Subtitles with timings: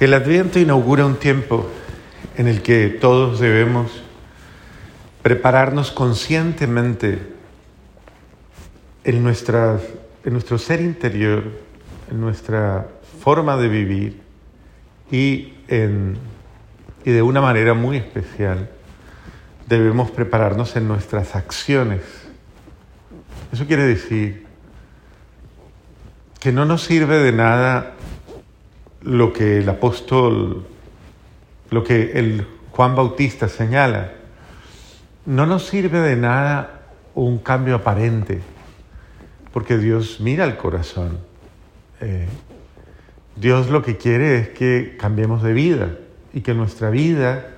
[0.00, 1.68] El Adviento inaugura un tiempo
[2.36, 3.90] en el que todos debemos
[5.22, 7.18] prepararnos conscientemente
[9.02, 11.42] en, en nuestro ser interior,
[12.12, 12.86] en nuestra
[13.20, 14.20] forma de vivir
[15.10, 16.16] y, en,
[17.04, 18.70] y de una manera muy especial
[19.66, 22.02] debemos prepararnos en nuestras acciones.
[23.52, 24.46] Eso quiere decir
[26.38, 27.94] que no nos sirve de nada
[29.02, 30.66] lo que el apóstol,
[31.70, 34.12] lo que el Juan Bautista señala.
[35.26, 36.82] No nos sirve de nada
[37.14, 38.40] un cambio aparente,
[39.52, 41.18] porque Dios mira el corazón.
[42.00, 42.26] Eh,
[43.36, 45.90] Dios lo que quiere es que cambiemos de vida
[46.32, 47.50] y que nuestra vida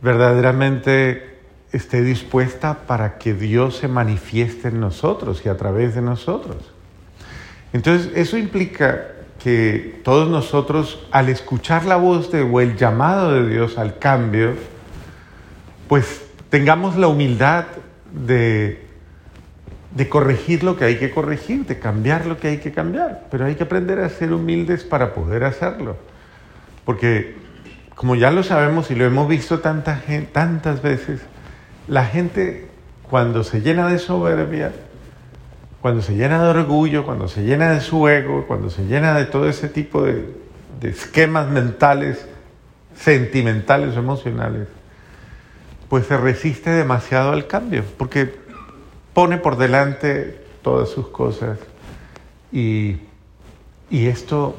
[0.00, 1.38] verdaderamente
[1.72, 6.72] esté dispuesta para que Dios se manifieste en nosotros y a través de nosotros.
[7.72, 9.08] Entonces, eso implica
[9.42, 14.54] que todos nosotros, al escuchar la voz de, o el llamado de Dios al cambio,
[15.88, 17.66] pues tengamos la humildad
[18.12, 18.86] de,
[19.94, 23.26] de corregir lo que hay que corregir, de cambiar lo que hay que cambiar.
[23.30, 25.96] Pero hay que aprender a ser humildes para poder hacerlo.
[26.84, 27.36] Porque,
[27.94, 30.00] como ya lo sabemos y lo hemos visto tanta
[30.32, 31.20] tantas veces,
[31.88, 32.68] la gente
[33.10, 34.72] cuando se llena de soberbia,
[35.82, 39.24] cuando se llena de orgullo, cuando se llena de su ego, cuando se llena de
[39.24, 40.40] todo ese tipo de,
[40.80, 42.24] esquemas mentales,
[42.96, 44.68] sentimentales o emocionales,
[45.88, 48.32] pues se resiste demasiado al cambio, porque
[49.12, 51.58] pone por delante todas sus cosas
[52.52, 52.98] y,
[53.90, 54.56] y esto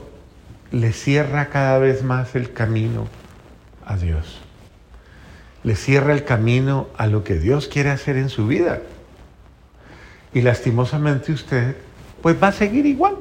[0.72, 3.08] le cierra cada vez más el camino
[3.86, 4.42] a Dios.
[5.64, 8.82] Le cierra el camino a lo que Dios quiere hacer en su vida.
[10.34, 11.76] Y lastimosamente usted,
[12.22, 13.16] pues va a seguir igual.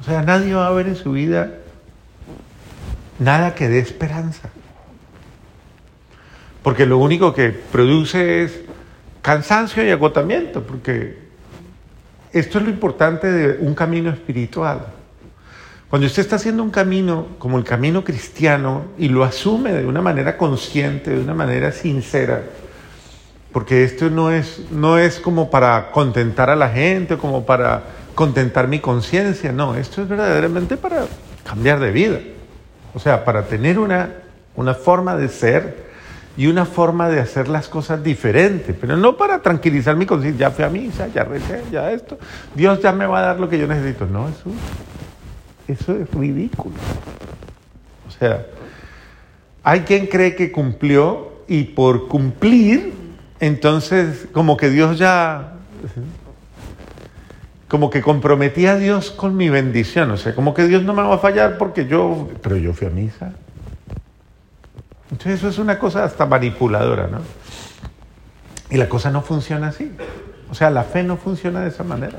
[0.00, 1.50] O sea, nadie va a ver en su vida
[3.18, 4.50] nada que dé esperanza.
[6.62, 8.60] Porque lo único que produce es
[9.22, 11.18] cansancio y agotamiento, porque
[12.32, 14.86] esto es lo importante de un camino espiritual.
[15.88, 20.02] Cuando usted está haciendo un camino como el camino cristiano y lo asume de una
[20.02, 22.42] manera consciente, de una manera sincera,
[23.52, 27.82] porque esto no es, no es como para contentar a la gente, como para
[28.14, 31.06] contentar mi conciencia, no, esto es verdaderamente para
[31.44, 32.18] cambiar de vida.
[32.94, 34.10] O sea, para tener una,
[34.56, 35.88] una forma de ser
[36.36, 40.54] y una forma de hacer las cosas diferente, pero no para tranquilizar mi conciencia, ya
[40.54, 42.18] fui a misa, ya recé, ya esto,
[42.54, 44.06] Dios ya me va a dar lo que yo necesito.
[44.06, 44.50] No, eso,
[45.66, 46.74] eso es ridículo.
[48.06, 48.46] O sea,
[49.62, 52.97] hay quien cree que cumplió y por cumplir
[53.40, 55.52] entonces, como que Dios ya,
[57.68, 61.02] como que comprometía a Dios con mi bendición, o sea, como que Dios no me
[61.02, 63.32] va a fallar porque yo, pero yo fui a misa.
[65.10, 67.20] Entonces eso es una cosa hasta manipuladora, ¿no?
[68.70, 69.90] Y la cosa no funciona así.
[70.50, 72.18] O sea, la fe no funciona de esa manera.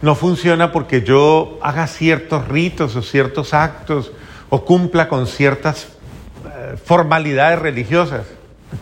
[0.00, 4.12] No funciona porque yo haga ciertos ritos o ciertos actos
[4.48, 5.88] o cumpla con ciertas
[6.46, 8.26] eh, formalidades religiosas.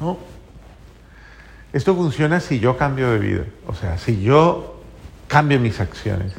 [0.00, 0.29] No.
[1.72, 4.81] Esto funciona si yo cambio de vida, o sea, si yo
[5.28, 6.32] cambio mis acciones.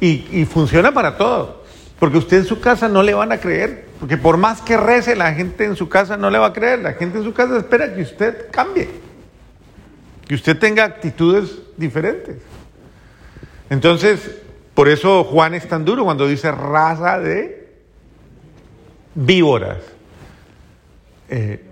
[0.00, 1.64] Y, funciona para todo,
[1.98, 5.16] porque usted en su casa no le van a creer, porque por más que rece,
[5.16, 7.56] la gente en su casa no le va a creer, la gente en su casa
[7.56, 8.88] espera que usted cambie,
[10.26, 12.36] que usted tenga actitudes diferentes.
[13.70, 14.38] Entonces,
[14.74, 17.72] por eso Juan es tan duro cuando dice raza de
[19.14, 19.78] víboras.
[21.28, 21.64] Eh,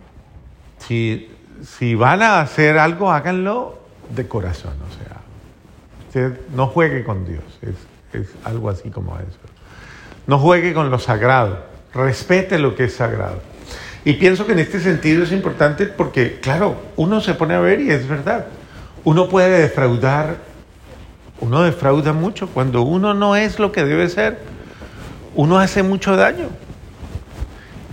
[0.79, 1.31] si
[1.63, 3.79] si van a hacer algo, háganlo
[4.15, 4.75] de corazón.
[4.89, 9.39] O sea, no juegue con Dios, es, es algo así como eso.
[10.27, 11.65] No juegue con lo sagrado,
[11.95, 13.41] respete lo que es sagrado.
[14.05, 17.81] Y pienso que en este sentido es importante porque, claro, uno se pone a ver
[17.81, 18.47] y es verdad.
[19.05, 20.37] Uno puede defraudar,
[21.41, 22.49] uno defrauda mucho.
[22.49, 24.39] Cuando uno no es lo que debe ser,
[25.35, 26.49] uno hace mucho daño.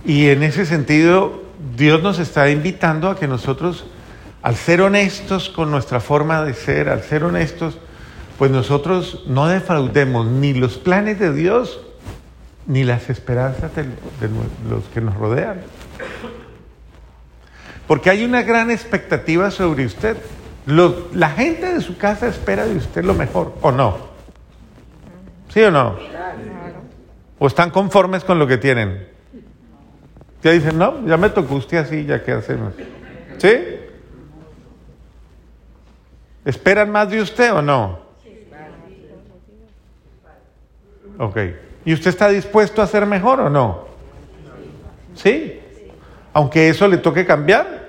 [0.04, 1.43] Y en ese sentido,
[1.76, 3.84] Dios nos está invitando a que nosotros,
[4.42, 7.78] al ser honestos con nuestra forma de ser, al ser honestos,
[8.38, 11.80] pues nosotros no defraudemos ni los planes de Dios,
[12.66, 13.84] ni las esperanzas de,
[14.68, 15.62] los que nos rodean.
[17.86, 20.16] Porque hay una gran expectativa sobre usted.
[20.66, 24.14] la gente de su casa espera de usted lo mejor, ¿o no?
[25.52, 25.96] ¿Sí o no?
[27.38, 29.13] ¿O están conformes con lo que tienen?
[30.44, 32.74] Ya dicen, no, ya me tocó usted así, ya qué hacemos.
[33.38, 33.50] ¿Sí?
[36.44, 37.98] ¿Esperan más de usted o no?
[41.18, 41.38] Ok.
[41.86, 43.86] ¿Y usted está dispuesto a ser mejor o no?
[45.14, 45.60] ¿Sí?
[46.34, 47.88] Aunque eso le toque cambiar.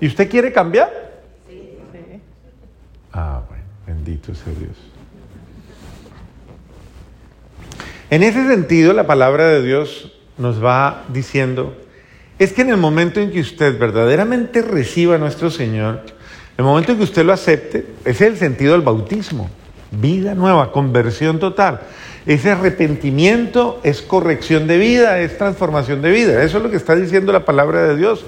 [0.00, 0.90] ¿Y usted quiere cambiar?
[3.12, 4.78] Ah, bueno, bendito sea Dios.
[8.08, 11.76] En ese sentido, la palabra de Dios nos va diciendo,
[12.38, 16.02] es que en el momento en que usted verdaderamente reciba a nuestro Señor,
[16.56, 19.50] el momento en que usted lo acepte, ese es el sentido del bautismo,
[19.90, 21.80] vida nueva, conversión total.
[22.26, 26.42] Ese arrepentimiento es corrección de vida, es transformación de vida.
[26.42, 28.24] Eso es lo que está diciendo la palabra de Dios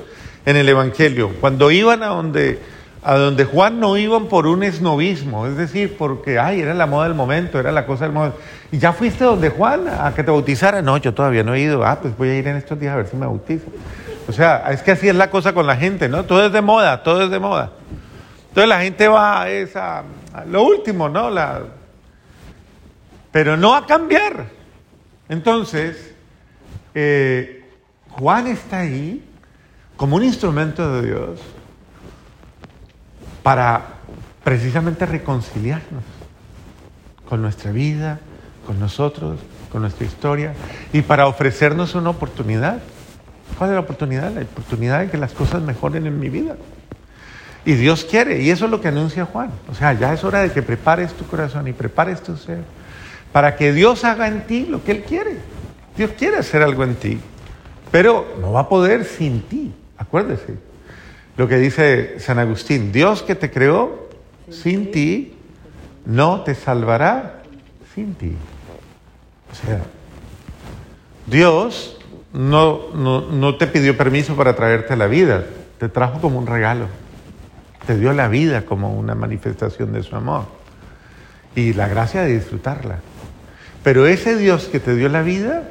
[0.47, 1.31] en el Evangelio.
[1.41, 2.59] Cuando iban a donde,
[3.05, 7.09] a donde Juan no iban por un esnovismo, es decir, porque, ay, era la moda
[7.09, 8.39] del momento, era la cosa del momento.
[8.71, 10.83] ¿Y ya fuiste donde Juan a que te bautizara?
[10.83, 11.85] No, yo todavía no he ido.
[11.85, 13.67] Ah, pues voy a ir en estos días a ver si me bautizo.
[14.29, 16.25] O sea, es que así es la cosa con la gente, ¿no?
[16.25, 17.73] Todo es de moda, todo es de moda.
[18.49, 20.05] Entonces la gente va a, esa,
[20.49, 21.29] lo último, ¿no?
[21.29, 21.63] La,
[23.33, 24.47] pero no a cambiar.
[25.29, 26.15] Entonces,
[26.95, 27.65] eh,
[28.11, 29.25] Juan está ahí
[29.97, 31.41] como un instrumento de Dios
[33.43, 33.83] para
[34.45, 36.05] precisamente reconciliarnos
[37.29, 38.21] con nuestra vida,
[38.67, 39.41] con nosotros,
[39.71, 40.55] con nuestra historia
[40.93, 42.81] y para ofrecernos una oportunidad.
[43.59, 44.33] ¿Cuál es la oportunidad?
[44.33, 46.57] La oportunidad de que las cosas mejoren en mi vida.
[47.65, 49.51] Y Dios quiere, y eso es lo que anuncia Juan.
[49.71, 52.61] O sea, ya es hora de que prepares tu corazón y prepares tu ser
[53.33, 55.37] para que Dios haga en ti lo que Él quiere.
[55.97, 57.21] Dios quiere hacer algo en ti,
[57.91, 59.73] pero no va a poder sin ti.
[59.97, 60.72] Acuérdese
[61.37, 64.09] lo que dice San Agustín, Dios que te creó
[64.51, 65.35] sin ti,
[66.05, 67.43] no te salvará
[67.95, 68.35] sin ti.
[69.51, 69.81] O sea,
[71.27, 71.99] Dios
[72.33, 75.45] no, no, no te pidió permiso para traerte la vida,
[75.79, 76.87] te trajo como un regalo,
[77.87, 80.47] te dio la vida como una manifestación de su amor
[81.55, 82.99] y la gracia de disfrutarla.
[83.83, 85.71] Pero ese Dios que te dio la vida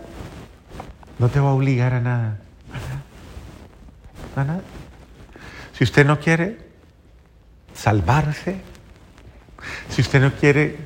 [1.17, 2.37] no te va a obligar a nada.
[4.35, 4.61] A nada.
[5.77, 6.57] Si usted no quiere
[7.73, 8.57] salvarse,
[9.89, 10.77] si usted no quiere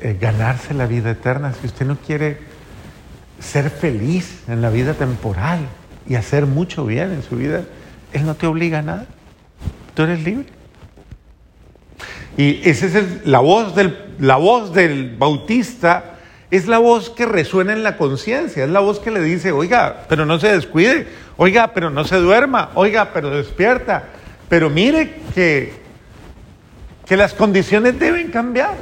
[0.00, 2.38] eh, ganarse la vida eterna, si usted no quiere
[3.40, 5.60] ser feliz en la vida temporal
[6.08, 7.64] y hacer mucho bien en su vida,
[8.12, 9.06] Él no te obliga a nada.
[9.94, 10.46] Tú eres libre.
[12.36, 16.13] Y esa es la, voz del, la voz del bautista
[16.56, 20.04] es la voz que resuena en la conciencia, es la voz que le dice, oiga,
[20.08, 24.04] pero no se descuide, oiga, pero no se duerma, oiga, pero despierta,
[24.48, 25.72] pero mire que,
[27.06, 28.76] que las condiciones deben cambiar.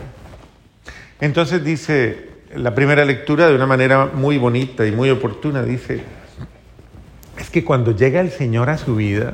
[1.18, 6.02] Entonces dice la primera lectura de una manera muy bonita y muy oportuna, dice,
[7.38, 9.32] es que cuando llega el Señor a su vida,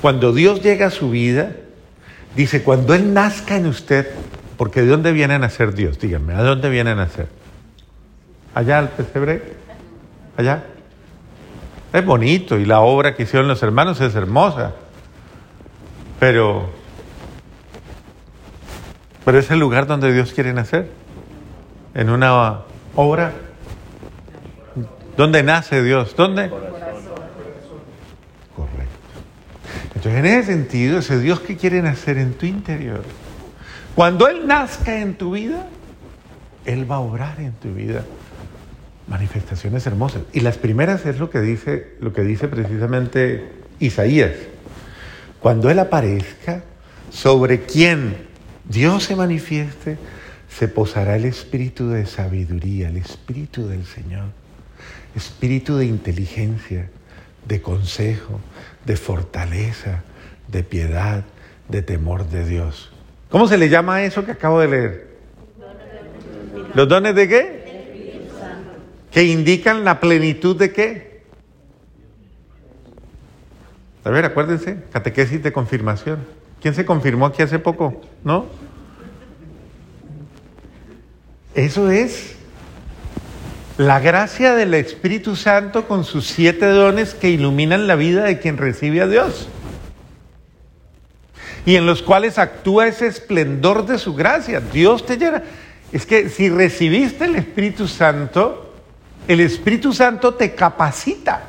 [0.00, 1.56] cuando Dios llega a su vida,
[2.34, 4.08] dice, cuando Él nazca en usted,
[4.56, 5.98] porque ¿de dónde viene a nacer Dios?
[5.98, 7.39] Díganme, ¿a dónde viene a nacer?
[8.54, 9.42] Allá al pesebre,
[10.36, 10.64] allá.
[11.92, 14.72] Es bonito y la obra que hicieron los hermanos es hermosa,
[16.20, 16.70] pero,
[19.24, 20.90] pero es el lugar donde Dios quiere nacer,
[21.94, 22.60] en una
[22.94, 23.32] obra.
[25.16, 26.14] ¿Dónde nace Dios?
[26.16, 26.48] ¿Dónde?
[26.48, 26.68] Correcto.
[29.94, 33.02] Entonces, en ese sentido, ese Dios que quiere nacer en tu interior,
[33.96, 35.66] cuando Él nazca en tu vida,
[36.64, 38.04] Él va a obrar en tu vida
[39.10, 40.22] manifestaciones hermosas.
[40.32, 43.50] Y las primeras es lo que dice, lo que dice precisamente
[43.80, 44.32] Isaías.
[45.40, 46.62] Cuando Él aparezca,
[47.10, 48.16] sobre quien
[48.68, 49.98] Dios se manifieste,
[50.48, 54.26] se posará el espíritu de sabiduría, el espíritu del Señor,
[55.16, 56.88] espíritu de inteligencia,
[57.46, 58.40] de consejo,
[58.84, 60.02] de fortaleza,
[60.48, 61.24] de piedad,
[61.68, 62.92] de temor de Dios.
[63.28, 65.10] ¿Cómo se le llama eso que acabo de leer?
[66.74, 67.59] ¿Los dones de qué?
[69.10, 71.22] Que indican la plenitud de qué.
[74.04, 76.24] A ver, acuérdense, catequesis de confirmación.
[76.60, 78.00] ¿Quién se confirmó aquí hace poco?
[78.24, 78.46] ¿No?
[81.54, 82.36] Eso es
[83.76, 88.56] la gracia del Espíritu Santo con sus siete dones que iluminan la vida de quien
[88.56, 89.48] recibe a Dios.
[91.66, 94.60] Y en los cuales actúa ese esplendor de su gracia.
[94.60, 95.42] Dios te llena.
[95.92, 98.69] Es que si recibiste el Espíritu Santo,
[99.32, 101.42] el Espíritu Santo te capacita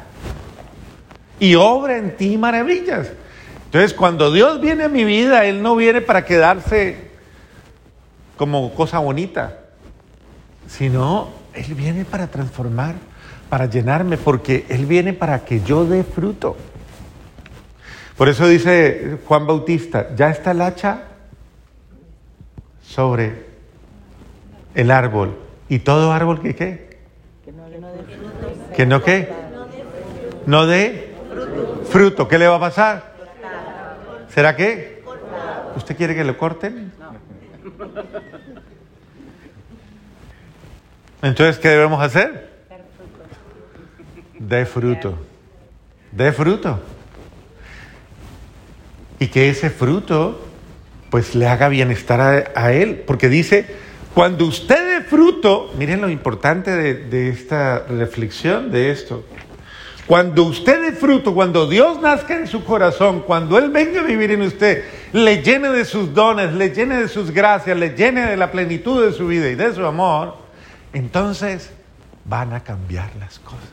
[1.39, 3.11] y obra en ti maravillas.
[3.65, 7.09] Entonces, cuando Dios viene a mi vida, Él no viene para quedarse
[8.37, 9.59] como cosa bonita,
[10.67, 12.95] sino Él viene para transformar,
[13.49, 16.57] para llenarme, porque Él viene para que yo dé fruto.
[18.17, 21.03] Por eso dice Juan Bautista, ya está el hacha
[22.83, 23.45] sobre
[24.75, 25.35] el árbol
[25.71, 26.90] ¿Y todo árbol que qué?
[28.75, 29.29] ¿Que no qué?
[30.45, 31.13] No dé
[31.89, 32.27] fruto.
[32.27, 33.13] ¿Qué le va a pasar?
[34.33, 35.03] ¿Será qué?
[35.75, 36.91] ¿Usted quiere que lo corten?
[41.21, 42.49] Entonces, ¿qué debemos hacer?
[44.39, 45.17] De fruto.
[46.11, 46.79] De fruto.
[49.19, 50.43] Y que ese fruto,
[51.09, 53.03] pues le haga bienestar a, a él.
[53.05, 53.67] Porque dice,
[54.13, 59.25] cuando usted dé fruto, miren lo importante de, de esta reflexión, de esto.
[60.07, 64.31] Cuando usted dé fruto, cuando Dios nazca en su corazón, cuando Él venga a vivir
[64.31, 68.37] en usted, le llene de sus dones, le llene de sus gracias, le llene de
[68.37, 70.37] la plenitud de su vida y de su amor,
[70.93, 71.71] entonces
[72.23, 73.69] van a cambiar las cosas.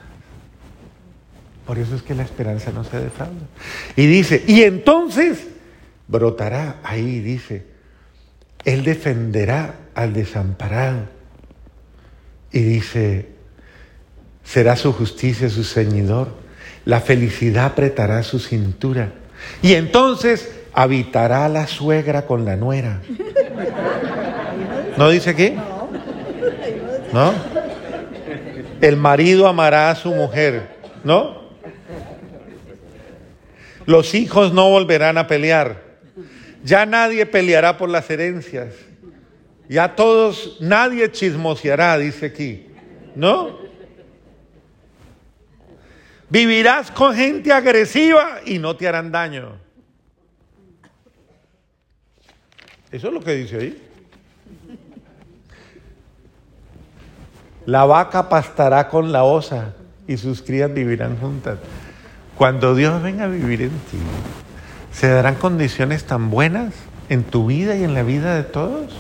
[1.65, 3.47] Por eso es que la esperanza no se defrauda.
[3.95, 5.47] Y dice, y entonces
[6.09, 7.65] brotará, ahí dice,
[8.65, 11.18] Él defenderá al desamparado.
[12.53, 13.29] Y dice,
[14.45, 16.35] será su justicia su ceñidor,
[16.85, 19.13] la felicidad apretará su cintura.
[19.63, 23.01] Y entonces habitará la suegra con la nuera.
[24.97, 25.55] ¿No dice aquí?
[27.13, 27.33] ¿No?
[28.81, 31.39] El marido amará a su mujer, ¿no?
[33.87, 35.83] Los hijos no volverán a pelear.
[36.63, 38.75] Ya nadie peleará por las herencias.
[39.69, 42.67] Ya todos, nadie chismoseará, dice aquí.
[43.15, 43.59] ¿No?
[46.31, 49.57] Vivirás con gente agresiva y no te harán daño.
[52.91, 53.83] Eso es lo que dice ahí.
[57.67, 59.75] La vaca pastará con la osa
[60.07, 61.59] y sus crías vivirán juntas.
[62.37, 63.99] Cuando Dios venga a vivir en ti,
[64.93, 66.73] se darán condiciones tan buenas
[67.11, 68.95] en tu vida y en la vida de todos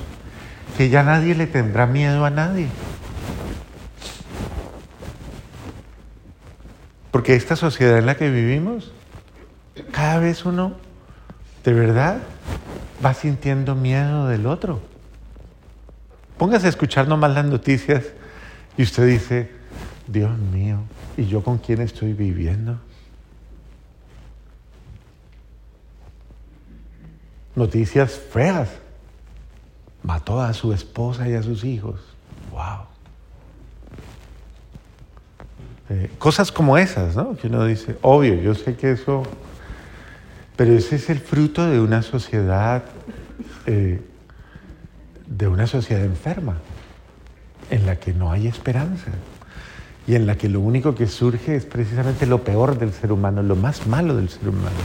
[0.79, 2.69] que ya nadie le tendrá miedo a nadie.
[7.11, 8.93] Porque esta sociedad en la que vivimos,
[9.91, 10.75] cada vez uno
[11.65, 12.19] de verdad
[13.05, 14.81] va sintiendo miedo del otro.
[16.39, 18.05] Póngase a escuchar nomás las noticias
[18.77, 19.51] y usted dice,
[20.07, 20.79] Dios mío,
[21.17, 22.79] ¿y yo con quién estoy viviendo?
[27.57, 28.69] Noticias feas.
[30.03, 32.01] Mató a su esposa y a sus hijos.
[32.53, 32.87] ¡Wow!
[35.91, 37.35] Eh, cosas como esas, ¿no?
[37.37, 39.23] Que uno dice, obvio, yo sé que eso,
[40.57, 42.85] pero ese es el fruto de una sociedad,
[43.67, 44.01] eh,
[45.27, 46.59] de una sociedad enferma
[47.71, 49.13] en la que no hay esperanza
[50.07, 53.43] y en la que lo único que surge es precisamente lo peor del ser humano,
[53.43, 54.77] lo más malo del ser humano.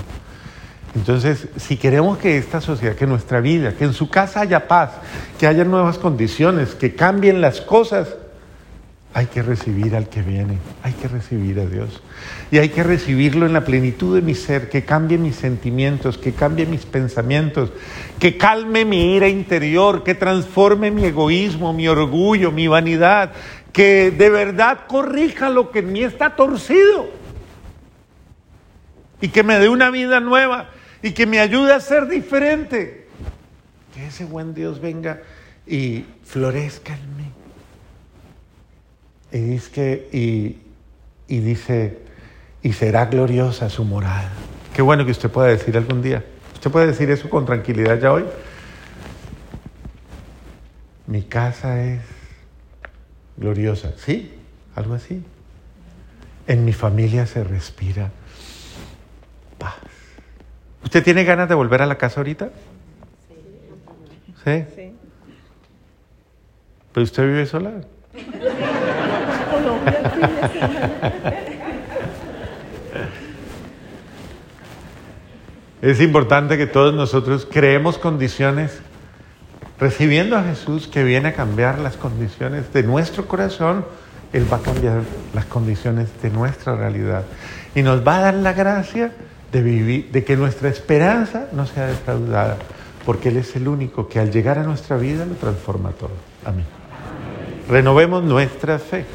[0.95, 4.91] Entonces, si queremos que esta sociedad, que nuestra vida, que en su casa haya paz,
[5.39, 8.15] que haya nuevas condiciones, que cambien las cosas,
[9.15, 12.01] hay que recibir al que viene, hay que recibir a Dios.
[12.51, 16.33] Y hay que recibirlo en la plenitud de mi ser, que cambie mis sentimientos, que
[16.33, 17.71] cambie mis pensamientos,
[18.19, 23.31] que calme mi ira interior, que transforme mi egoísmo, mi orgullo, mi vanidad,
[23.71, 27.09] que de verdad corrija lo que en mí está torcido
[29.21, 30.69] y que me dé una vida nueva
[31.03, 33.07] y que me ayude a ser diferente.
[33.93, 35.21] Que ese buen Dios venga
[35.67, 37.31] y florezca en mí.
[39.33, 40.57] Y dice, y,
[41.27, 41.99] dice,
[42.61, 44.31] y será gloriosa su morada.
[44.73, 46.23] Qué bueno que usted pueda decir algún día.
[46.53, 48.23] Usted puede decir eso con tranquilidad ya hoy.
[51.05, 52.01] Mi casa es
[53.35, 53.91] gloriosa.
[53.97, 54.33] ¿Sí?
[54.73, 55.21] Algo así.
[56.47, 58.09] En mi familia se respira
[59.57, 59.92] paz.
[60.83, 62.49] ¿Usted tiene ganas de volver a la casa ahorita?
[64.43, 64.65] ¿Sí?
[64.75, 64.93] ¿Sí?
[66.93, 67.71] ¿Pero usted vive sola?
[75.83, 78.79] Es importante que todos nosotros creemos condiciones,
[79.77, 83.83] recibiendo a Jesús que viene a cambiar las condiciones de nuestro corazón,
[84.31, 85.01] Él va a cambiar
[85.33, 87.25] las condiciones de nuestra realidad
[87.75, 89.11] y nos va a dar la gracia
[89.53, 92.57] de vivir, de que nuestra esperanza no sea defraudada,
[93.05, 96.11] porque Él es el único que al llegar a nuestra vida lo transforma todo.
[96.43, 96.65] Amén.
[97.69, 99.05] Renovemos nuestra fe.